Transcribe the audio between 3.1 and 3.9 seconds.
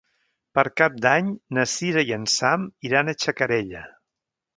a Xacarella.